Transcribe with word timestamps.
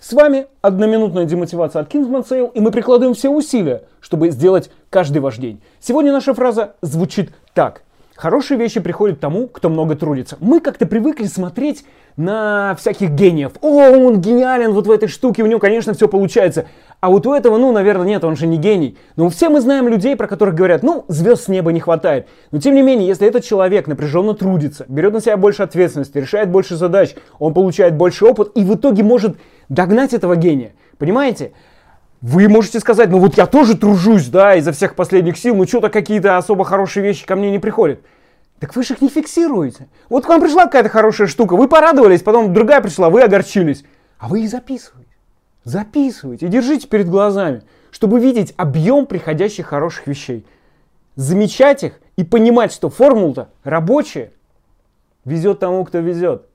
С 0.00 0.12
вами 0.12 0.46
одноминутная 0.62 1.24
демотивация 1.24 1.82
от 1.82 1.92
Kingsman 1.92 2.24
Sale, 2.24 2.52
и 2.54 2.60
мы 2.60 2.70
прикладываем 2.70 3.16
все 3.16 3.30
усилия, 3.30 3.82
чтобы 4.00 4.30
сделать 4.30 4.70
каждый 4.90 5.18
ваш 5.18 5.38
день. 5.38 5.60
Сегодня 5.80 6.12
наша 6.12 6.34
фраза 6.34 6.74
звучит 6.82 7.30
так. 7.52 7.82
Хорошие 8.14 8.58
вещи 8.58 8.78
приходят 8.78 9.18
тому, 9.18 9.48
кто 9.48 9.68
много 9.68 9.96
трудится. 9.96 10.36
Мы 10.40 10.60
как-то 10.60 10.86
привыкли 10.86 11.26
смотреть 11.26 11.84
на 12.16 12.76
всяких 12.76 13.10
гениев. 13.10 13.52
О, 13.60 13.90
он 13.90 14.20
гениален 14.20 14.72
вот 14.72 14.88
в 14.88 14.90
этой 14.90 15.08
штуке, 15.08 15.44
у 15.44 15.46
него, 15.46 15.60
конечно, 15.60 15.94
все 15.94 16.08
получается. 16.08 16.66
А 17.00 17.10
вот 17.10 17.26
у 17.28 17.32
этого, 17.32 17.58
ну, 17.58 17.70
наверное, 17.72 18.06
нет, 18.06 18.24
он 18.24 18.36
же 18.36 18.48
не 18.48 18.56
гений. 18.56 18.98
Но 19.14 19.28
все 19.28 19.48
мы 19.48 19.60
знаем 19.60 19.86
людей, 19.86 20.16
про 20.16 20.26
которых 20.26 20.56
говорят, 20.56 20.82
ну, 20.82 21.04
звезд 21.06 21.44
с 21.44 21.48
неба 21.48 21.70
не 21.70 21.78
хватает. 21.78 22.26
Но 22.50 22.58
тем 22.58 22.74
не 22.74 22.82
менее, 22.82 23.06
если 23.06 23.26
этот 23.26 23.44
человек 23.44 23.86
напряженно 23.86 24.34
трудится, 24.34 24.84
берет 24.88 25.12
на 25.12 25.20
себя 25.20 25.36
больше 25.36 25.62
ответственности, 25.62 26.18
решает 26.18 26.50
больше 26.50 26.74
задач, 26.74 27.14
он 27.38 27.54
получает 27.54 27.94
больше 27.96 28.26
опыт 28.26 28.50
и 28.56 28.64
в 28.64 28.74
итоге 28.74 29.04
может 29.04 29.36
догнать 29.68 30.14
этого 30.14 30.36
гения. 30.36 30.72
Понимаете? 30.98 31.52
Вы 32.20 32.48
можете 32.48 32.80
сказать, 32.80 33.10
ну 33.10 33.18
вот 33.20 33.36
я 33.36 33.46
тоже 33.46 33.76
тружусь, 33.76 34.26
да, 34.26 34.56
изо 34.56 34.72
всех 34.72 34.96
последних 34.96 35.38
сил, 35.38 35.54
ну 35.54 35.66
что-то 35.66 35.88
какие-то 35.88 36.36
особо 36.36 36.64
хорошие 36.64 37.04
вещи 37.04 37.24
ко 37.24 37.36
мне 37.36 37.50
не 37.50 37.60
приходят. 37.60 38.00
Так 38.58 38.74
вы 38.74 38.82
же 38.82 38.94
их 38.94 39.00
не 39.00 39.08
фиксируете. 39.08 39.86
Вот 40.08 40.26
к 40.26 40.28
вам 40.28 40.40
пришла 40.40 40.64
какая-то 40.64 40.88
хорошая 40.88 41.28
штука, 41.28 41.56
вы 41.56 41.68
порадовались, 41.68 42.22
потом 42.22 42.52
другая 42.52 42.80
пришла, 42.80 43.08
вы 43.08 43.22
огорчились. 43.22 43.84
А 44.18 44.26
вы 44.26 44.42
их 44.42 44.50
записываете. 44.50 45.08
Записывайте 45.62 46.46
и 46.46 46.48
держите 46.48 46.88
перед 46.88 47.08
глазами, 47.08 47.62
чтобы 47.92 48.18
видеть 48.18 48.52
объем 48.56 49.06
приходящих 49.06 49.66
хороших 49.66 50.08
вещей. 50.08 50.44
Замечать 51.14 51.84
их 51.84 52.00
и 52.16 52.24
понимать, 52.24 52.72
что 52.72 52.88
формула-то 52.88 53.50
рабочая. 53.62 54.32
Везет 55.24 55.60
тому, 55.60 55.84
кто 55.84 55.98
везет. 55.98 56.46